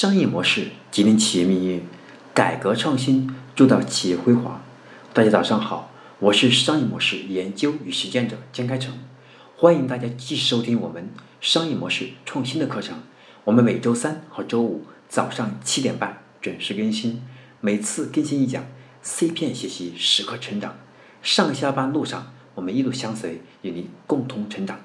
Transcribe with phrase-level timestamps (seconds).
[0.00, 1.82] 商业模式决定企业命运，
[2.32, 4.62] 改革创新铸造企业辉煌。
[5.12, 8.94] 大家早上好，我是商业模式研究与实践者江开成，
[9.58, 11.10] 欢迎大家继续收听我们
[11.42, 13.00] 商业模式创新的课程。
[13.44, 17.20] 我们每周三和周五早上七点半准时更新，
[17.60, 18.64] 每次更新一讲
[19.02, 20.78] ，C 片学习时刻成长。
[21.20, 24.80] 上下班路上，我们一路相随，与您共同成长。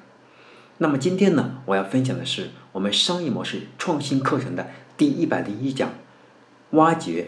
[0.80, 4.68] 那么今天呢，我要分享的是我们商业模式创新课程的。
[4.98, 5.90] 第一百零一讲，
[6.72, 7.28] 挖掘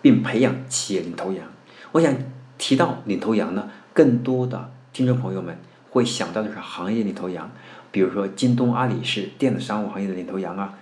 [0.00, 1.44] 并培养企业领头羊。
[1.92, 2.14] 我想
[2.56, 5.58] 提到领头羊呢，更多的听众朋友们
[5.90, 7.50] 会想到的是行业领头羊，
[7.90, 10.78] 比如说京东、阿里是电子商务行业的领头羊啊，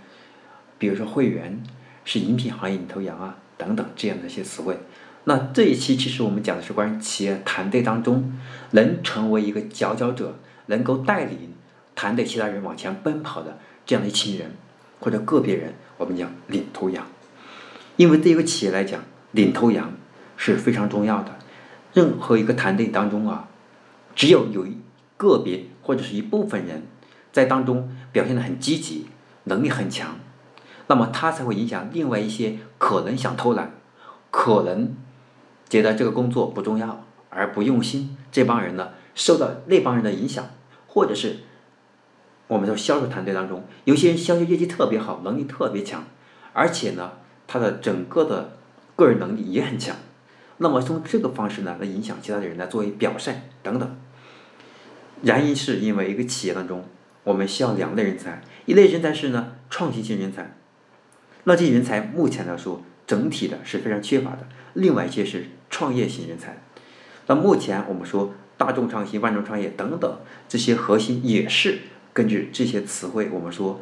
[0.78, 1.62] 比如说会员
[2.04, 4.78] 是饮品行业领头羊啊，等等这样的一些词汇。
[5.24, 8.32] 那这一期其实我们讲的是关于企业团队当中
[8.70, 11.52] 能成为一个佼佼者，能够带领
[11.96, 14.52] 团队其他人往前奔跑的这样的一群人。
[15.00, 17.06] 或者个别人，我们讲领头羊，
[17.96, 19.92] 因为对一个企业来讲，领头羊
[20.36, 21.36] 是非常重要的。
[21.92, 23.48] 任何一个团队当中啊，
[24.14, 24.78] 只有有一
[25.16, 26.82] 个别或者是一部分人
[27.32, 29.06] 在当中表现的很积极，
[29.44, 30.16] 能力很强，
[30.88, 33.74] 那么他才会影响另外一些可能想偷懒、
[34.30, 34.94] 可能
[35.68, 40.44] 觉得这个工作不重要而不用心这帮人呢，受到那帮人的影响，
[40.86, 41.40] 或者是。
[42.48, 46.04] 我们的销售团队当中，有些人销售业绩特别好，能力特别强，
[46.52, 47.12] 而且呢，
[47.48, 48.56] 他的整个的
[48.94, 49.96] 个人能力也很强。
[50.58, 53.96] 那么从这个方式呢，来影响其他的人来作为表率等等。
[55.22, 56.84] 原因是因为一个企业当中，
[57.24, 60.56] 我们需要两类人才，一类人才是呢创新型人才，
[61.44, 64.46] 那这些人才目前来说整体的是非常缺乏的。
[64.74, 66.62] 另外一些是创业型人才，
[67.26, 71.80] 那目前我们说大众创新、万众创业等等这些核心也是。
[72.16, 73.78] 根据这些词汇，我们说，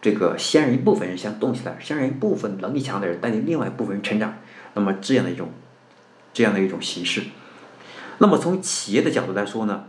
[0.00, 4.38] 这个先让一部分人先动起来，先让一部分能力强的人带领另外一部分人成长，
[4.74, 5.48] 那么这样的一种，
[6.32, 7.22] 这样的一种形式。
[8.18, 9.86] 那么从企业的角度来说呢，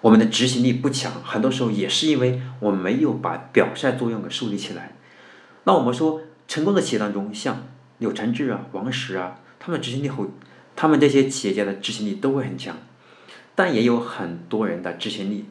[0.00, 4.96] 我们的执行力不强，很多时候也是因为我们没有把表率作用给树立起来。
[5.64, 7.66] 那我们说，成功的企业当中，像
[7.98, 10.28] 柳传志啊、王石啊，他们执行力后，
[10.74, 12.78] 他们这些企业家的执行力都会很强，
[13.54, 15.44] 但也有很多人的执行力。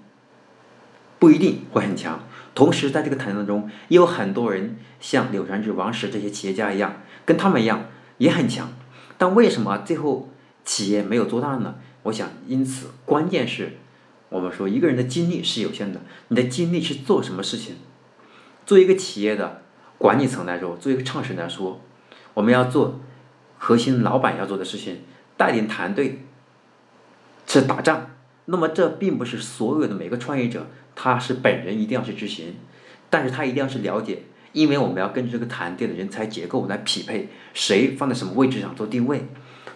[1.23, 2.19] 不一定会很强。
[2.53, 7.85] 同时，在这个团队当中，也有很多人像柳传志、王石这些企业家一样，跟他们一样
[8.17, 8.73] 也很强。
[9.17, 10.29] 但为什么最后
[10.65, 11.75] 企业没有做大呢？
[12.01, 13.77] 我想，因此关键是
[14.27, 16.01] 我们说一个人的精力是有限的。
[16.27, 17.77] 你的精力是做什么事情？
[18.65, 19.61] 作为一个企业的
[19.97, 21.79] 管理层来说，作为一个创始人来说，
[22.33, 22.99] 我们要做
[23.57, 25.03] 核心老板要做的事情，
[25.37, 26.25] 带领团队
[27.47, 28.09] 去打仗。
[28.47, 30.67] 那么，这并不是所有的每个创业者。
[30.95, 32.55] 他是本人一定要去执行，
[33.09, 34.19] 但是他一定要去了解，
[34.51, 39.25] 因为我们要根据这个团队的人才结构来匹配谁放在什么位置上做定位。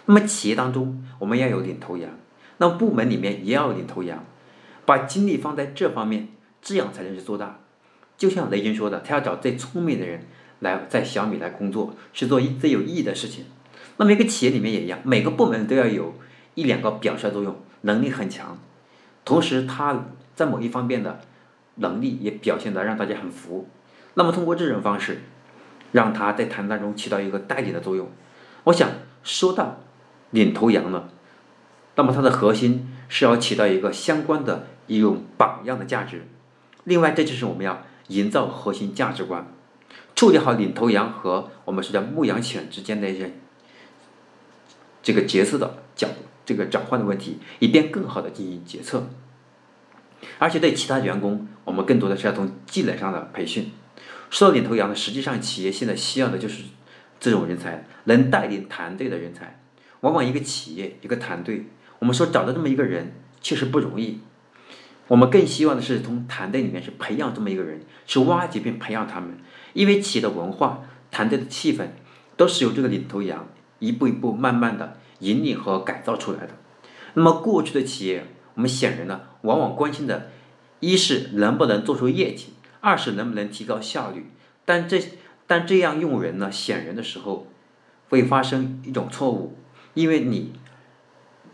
[0.06, 2.10] 那么企业当中我们要有领头羊，
[2.58, 4.24] 那部门里面也要有领头羊，
[4.86, 6.28] 把精力放在这方面，
[6.62, 7.60] 这样才能去做大。
[8.16, 10.20] 就像雷军说的，他要找最聪明的人
[10.60, 13.44] 来在小米来工作，去做最有意义的事情。
[13.96, 16.14] 那么一个企业里面也一样，每个部门都要有
[16.54, 18.58] 一两个表率作用，能力很强，
[19.24, 20.06] 同时他。
[20.38, 21.18] 在某一方面的
[21.74, 23.66] 能力也表现的让大家很服，
[24.14, 25.22] 那么通过这种方式，
[25.90, 28.08] 让他在谈判中起到一个代理的作用。
[28.62, 28.88] 我想
[29.24, 29.80] 说到
[30.30, 31.08] 领头羊呢，
[31.96, 36.28] 那么它的核心是要起到一个相关的一种榜样的价值。
[36.84, 39.44] 另外，这就是我们要营造核心价值观，
[40.14, 43.32] 处理好领头羊和我们说的牧羊犬之间的一些
[45.02, 46.06] 这个角色的角
[46.46, 49.08] 这个转换的问题，以便更好的进行决策。
[50.38, 53.72] 而且对其他员工，我们更多的是要从技能上的培训。
[54.30, 56.62] 说到领头羊呢，实际上企业现在需要的就是
[57.18, 59.60] 这种人才，能带领团队的人才。
[60.00, 61.66] 往往一个企业一个团队，
[61.98, 64.20] 我们说找到这么一个人确实不容易。
[65.08, 69.36] 我们更希望的是从团队里面去培养这么一个人，去挖掘并培养他们。
[69.72, 71.88] 因为企业的文化、团队的气氛，
[72.36, 73.48] 都是由这个领头羊
[73.80, 76.50] 一步一步慢慢的引领和改造出来的。
[77.14, 78.24] 那么过去的企业。
[78.58, 80.30] 我们显然呢，往往关心的，
[80.80, 84.32] 一是能不能做出业绩，二是能不能提高效率。
[84.64, 85.00] 但这
[85.46, 87.46] 但这样用人呢，显然的时候，
[88.08, 89.56] 会发生一种错误，
[89.94, 90.54] 因为你，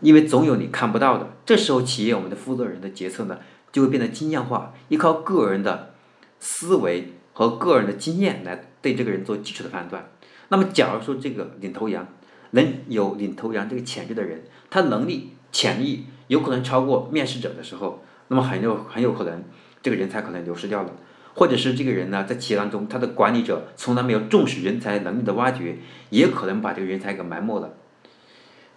[0.01, 1.29] 因为总有你看不到的。
[1.45, 3.37] 这时候，企业我们的负责人的决策呢，
[3.71, 5.93] 就会变得经验化，依靠个人的
[6.39, 10.09] 思维和个人的经验来对这个人做基础的判断。
[10.49, 12.07] 那么，假如说这个领头羊
[12.49, 16.05] 能有领头羊这个潜质的人，他能力潜力。
[16.27, 19.43] 有可能超过面试者的时候，那么很有很有可能
[19.81, 20.91] 这个人才可能流失掉了，
[21.33, 25.77] 或者是这个人呢，在企业当中，他的管理者从来没有重视人才能力的挖掘，
[26.09, 27.73] 也可能把这个人才给埋没了。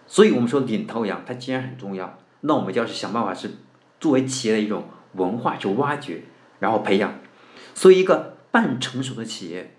[0.06, 3.50] 所以，我们说领头羊，它既然很重要，那我们就要是想办法是
[4.00, 6.22] 作为企业的一种文化去挖掘，
[6.60, 7.18] 然后培养。
[7.74, 9.74] 所以，一个半成熟的企业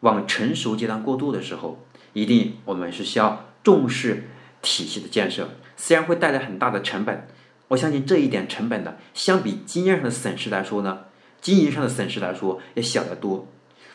[0.00, 4.28] 往成熟阶段过渡的时候，一定我们是需要重视
[4.64, 7.28] 体系的建设，虽然会带来很大的成本。
[7.68, 11.04] 我相信这一点成本呢，相比经验上的损失来说呢，
[11.40, 13.46] 经营上的损失来说也小得多。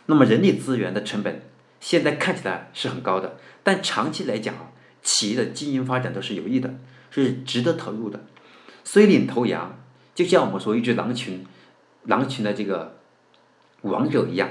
[0.05, 1.41] 那么人力资源的成本
[1.81, 4.55] 现在看起来是很高的，但长期来讲。
[5.01, 6.73] 企业的经营发展都是有益的，
[7.09, 8.19] 是值得投入的。
[8.83, 9.79] 所以领头羊
[10.13, 11.45] 就像我们说一只狼群，
[12.03, 12.97] 狼群的这个
[13.83, 14.49] 王者一样，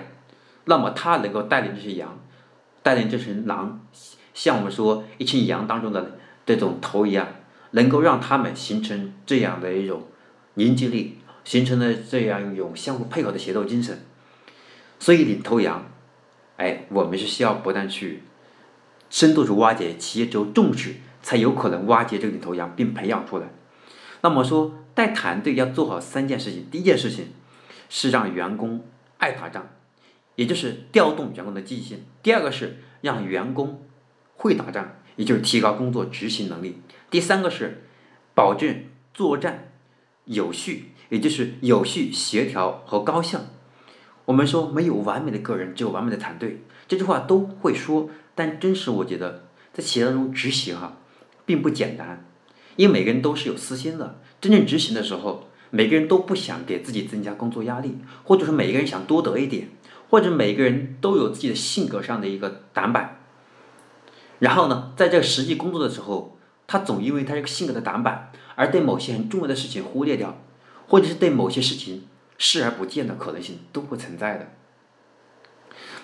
[0.64, 2.18] 那么他能够带领这些羊，
[2.82, 3.86] 带领这群狼，
[4.38, 7.26] 像我们说一群羊当中的这种头一样，
[7.72, 10.04] 能够让他们形成这样的一种
[10.54, 13.98] 凝聚力，形成了这样一种相互配合的协作精神。
[15.00, 15.90] 所以领头羊，
[16.56, 18.22] 哎，我们是需要不断去。
[19.10, 23.48] 深度去挖掘企业只有重视，才有可能挖掘这个领头羊并培养出来。
[24.20, 27.32] 那么说带团队要做好三件事情，第一件事情
[27.88, 28.84] 是让员工
[29.16, 29.66] 爱打仗，
[30.36, 33.82] 也就是调动员工的积极性；第二个是让员工
[34.38, 36.80] 会打仗，也就是提高工作执行能力；
[37.10, 37.82] 第三个是
[38.34, 39.72] 保证作战
[40.24, 43.40] 有序，也就是有序、协调和高效。
[44.26, 48.08] 我们说没有完美的个人，只有完美的团队，这句话都会说。
[48.34, 50.98] 但真实，我觉得在企业当中执行哈，
[51.44, 52.24] 并不简单，
[52.76, 54.20] 因为每个人都是有私心的。
[54.40, 59.70] 真正执行的时候，每个人都不想给自己增加工作压力，或者说每个人想多得一点，
[60.08, 63.17] 或者每个人都有自己的性格上的一个短板。
[64.38, 70.38] 然后呢，在这实际工作的时候，他总因为他这个性格的短板，而对某些很重要的事情忽略掉，
[70.86, 72.08] 或者是对某些事情
[72.38, 74.52] 视而不见的可能性都不存在的。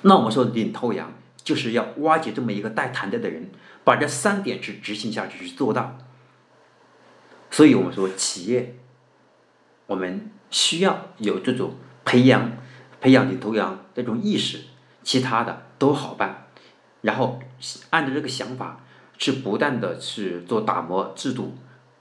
[0.03, 1.13] 那我们说领头羊。
[1.45, 3.51] 就是要挖掘这么一个带团队的人，
[3.85, 5.99] 把这三点去执行下去，去做到。
[7.51, 8.79] 所以我们说，企业
[9.85, 12.53] 我们需要有这种培养、
[12.99, 14.61] 培养领头羊这种意识，
[15.03, 16.44] 其他的都好办。
[17.05, 17.39] 然后
[17.91, 18.81] 按照这个想法，
[19.19, 21.55] 去不断的去做打磨制度，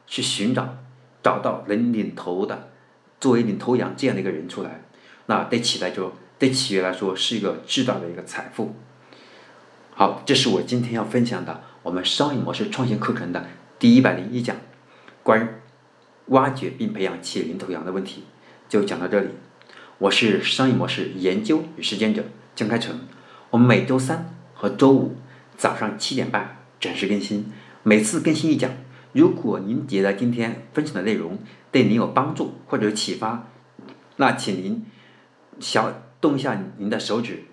[0.08, 0.78] 去寻找
[1.22, 2.70] 找到能领头的，
[3.20, 4.82] 作为领头羊这样的一个人出来，
[5.26, 8.76] 那对企业来说，对企业来说是一个巨大的一个财富。
[9.94, 13.46] 好，这是我今天要分享的我们商业模式创新课程的
[13.78, 14.56] 第一百零一讲，
[15.22, 15.48] 关于
[16.28, 18.24] 挖掘并培养企业领头羊的问题，
[18.70, 19.28] 就讲到这里。
[20.00, 22.24] 我是商业模式研究与实践者
[22.56, 23.02] 江开成，
[23.50, 25.18] 我们每周三和周五
[25.58, 27.52] 早上七点半准时更新，
[27.84, 28.72] 每次更新一讲。
[29.12, 31.38] 如果您觉得今天分享的内容
[31.70, 33.50] 对您有帮助或者启发，
[34.16, 34.86] 那请您
[35.60, 37.44] 小动一下您的手指，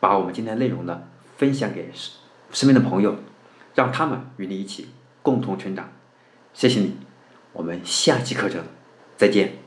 [0.00, 1.04] 把我们今天内容呢。
[1.38, 1.90] 分享给
[2.52, 3.16] 身边的朋友，
[3.74, 4.88] 让他们与你一起
[5.22, 5.90] 共同成长。
[6.52, 6.98] 谢谢你，
[7.54, 8.62] 我们下期课程
[9.16, 9.63] 再见。